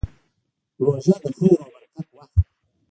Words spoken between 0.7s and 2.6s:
روژه د خیر او برکت وخت دی.